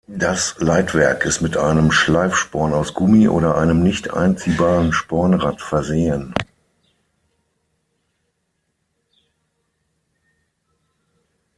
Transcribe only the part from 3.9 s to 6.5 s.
einziehbaren Spornrad versehen.